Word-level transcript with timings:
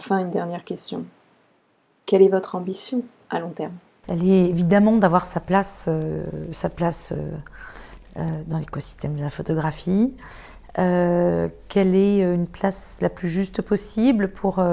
Enfin, 0.00 0.20
une 0.20 0.30
dernière 0.30 0.64
question. 0.64 1.04
Quelle 2.06 2.22
est 2.22 2.30
votre 2.30 2.54
ambition 2.54 3.02
à 3.28 3.38
long 3.38 3.50
terme? 3.50 3.74
Elle 4.08 4.26
est 4.26 4.48
évidemment 4.48 4.96
d'avoir 4.96 5.26
sa 5.26 5.40
place, 5.40 5.88
euh, 5.88 6.24
euh, 6.64 7.12
euh, 8.16 8.20
dans 8.46 8.56
l'écosystème 8.56 9.14
de 9.16 9.20
la 9.20 9.28
photographie. 9.28 10.14
quelle 10.74 11.94
est 11.94 12.22
une 12.22 12.46
place 12.46 12.96
la 13.02 13.10
plus 13.10 13.28
juste 13.28 13.60
possible 13.60 14.28
pour 14.28 14.64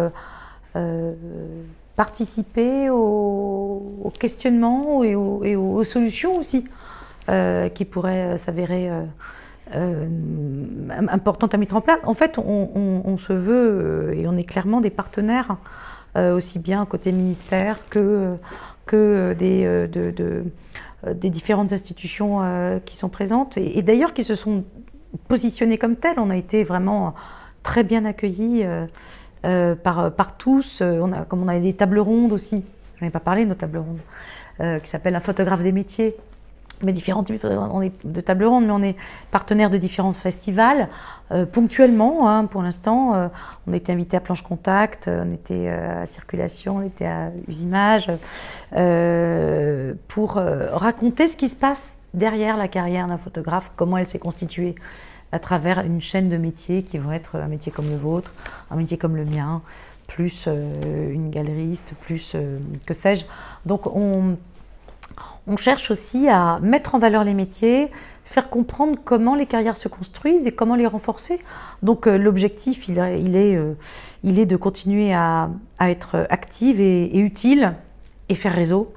participer 1.97 2.89
au, 2.89 4.13
questionnement 4.17 5.03
et, 5.03 5.13
aux 5.13 5.83
solutions 5.83 6.37
aussi 6.37 6.65
qui 7.75 7.85
pourraient 7.85 8.37
s'avérer 8.37 8.89
euh, 9.75 10.07
importante 11.09 11.53
à 11.53 11.57
mettre 11.57 11.75
en 11.75 11.81
place. 11.81 11.99
En 12.05 12.13
fait, 12.13 12.37
on, 12.37 13.17
se 13.17 13.33
veut 13.33 14.13
et 14.15 14.27
on 14.27 14.37
est 14.37 14.43
clairement 14.43 14.79
des 14.79 14.89
partenaires, 14.89 15.57
euh, 16.15 16.35
aussi 16.35 16.59
bien 16.59 16.85
côté 16.85 17.11
ministère 17.11 17.77
que, 17.89 18.35
que 18.85 19.33
des, 19.33 19.65
euh, 19.65 19.87
de, 19.87 20.45
des 21.13 21.29
différentes 21.29 21.73
institutions 21.73 22.41
qui 22.85 22.95
sont 22.95 23.09
présentes 23.09 23.57
et, 23.57 23.81
d'ailleurs 23.81 24.13
qui 24.13 24.23
se 24.23 24.35
sont 24.35 24.63
positionnées 25.27 25.77
comme 25.77 25.95
telles. 25.95 26.19
On 26.19 26.29
a 26.29 26.37
été 26.37 26.63
vraiment 26.63 27.13
très 27.63 27.83
bien 27.83 28.05
accueillis 28.05 28.65
par, 29.41 30.11
par 30.13 30.37
tous. 30.37 30.81
On 30.81 31.11
a, 31.11 31.25
comme 31.25 31.43
on 31.43 31.47
a 31.47 31.59
des 31.59 31.73
tables 31.73 31.99
rondes 31.99 32.31
aussi, 32.31 32.63
je 32.95 33.03
n'en 33.03 33.09
ai 33.09 33.11
pas 33.11 33.19
parlé 33.19 33.45
nos 33.45 33.55
tables 33.55 33.79
rondes, 33.79 34.81
qui 34.81 34.89
s'appelle 34.89 35.15
un 35.15 35.21
photographe 35.21 35.61
des 35.61 35.71
métiers 35.71 36.15
mais 36.83 36.91
différentes 36.91 37.31
on 37.31 37.81
est 37.81 37.93
de 38.05 38.21
table 38.21 38.45
ronde, 38.45 38.65
mais 38.65 38.71
on 38.71 38.83
est 38.83 38.95
partenaire 39.31 39.69
de 39.69 39.77
différents 39.77 40.13
festivals 40.13 40.89
euh, 41.31 41.45
ponctuellement. 41.45 42.29
Hein, 42.29 42.45
pour 42.45 42.61
l'instant, 42.61 43.15
euh, 43.15 43.27
on 43.67 43.73
été 43.73 43.91
invité 43.91 44.17
à 44.17 44.19
Planche 44.19 44.43
Contact, 44.43 45.07
euh, 45.07 45.23
on 45.25 45.31
était 45.31 45.69
à 45.69 46.05
Circulation, 46.05 46.77
on 46.77 46.81
était 46.81 47.05
à 47.05 47.31
Usimage 47.47 48.11
pour 50.07 50.33
raconter 50.71 51.27
ce 51.27 51.37
qui 51.37 51.49
se 51.49 51.55
passe 51.55 51.97
derrière 52.13 52.57
la 52.57 52.67
carrière 52.67 53.07
d'un 53.07 53.17
photographe, 53.17 53.71
comment 53.75 53.97
elle 53.97 54.05
s'est 54.05 54.19
constituée 54.19 54.75
à 55.31 55.39
travers 55.39 55.79
une 55.79 55.99
chaîne 55.99 56.29
de 56.29 56.37
métiers 56.37 56.83
qui 56.83 56.97
vont 56.97 57.11
être 57.11 57.35
un 57.35 57.47
métier 57.47 57.71
comme 57.71 57.89
le 57.89 57.97
vôtre, 57.97 58.33
un 58.71 58.75
métier 58.75 58.97
comme 58.97 59.15
le 59.15 59.25
mien, 59.25 59.61
plus 60.07 60.47
une 60.47 61.29
galeriste, 61.29 61.93
plus 62.01 62.35
que 62.85 62.93
sais-je. 62.93 63.25
Donc 63.65 63.87
on 63.87 64.37
on 65.47 65.57
cherche 65.57 65.91
aussi 65.91 66.27
à 66.27 66.59
mettre 66.61 66.95
en 66.95 66.99
valeur 66.99 67.23
les 67.23 67.33
métiers, 67.33 67.89
faire 68.25 68.49
comprendre 68.49 68.99
comment 69.03 69.35
les 69.35 69.45
carrières 69.45 69.77
se 69.77 69.87
construisent 69.87 70.45
et 70.47 70.51
comment 70.51 70.75
les 70.75 70.85
renforcer. 70.85 71.39
Donc 71.81 72.07
euh, 72.07 72.17
l'objectif, 72.17 72.87
euh, 72.89 73.73
il 74.23 74.39
est 74.39 74.45
de 74.45 74.55
continuer 74.57 75.13
à, 75.13 75.49
être 75.79 76.27
active 76.29 76.81
et, 76.81 77.17
utile 77.17 77.73
et 78.29 78.35
faire 78.35 78.53
réseau 78.53 78.93